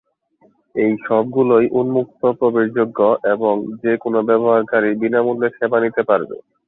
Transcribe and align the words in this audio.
এই 0.75 0.91
সবগুলোই 1.05 1.65
উম্মুক্ত 1.79 2.21
প্রবেশযোগ্য 2.39 2.99
এবং 3.33 3.53
যে 3.81 3.93
কোন 4.03 4.15
ব্যবহারকারী 4.29 4.89
বিনামূল্যে 5.01 5.49
সেবা 5.57 5.77
নিতে 5.83 6.01
পারবে। 6.09 6.35